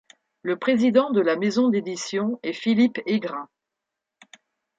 Le 0.41 0.57
président 0.57 1.11
de 1.11 1.21
la 1.21 1.35
maison 1.35 1.69
d'édition 1.69 2.39
est 2.41 2.53
Philippe 2.53 2.99
Aigrain. 3.05 3.47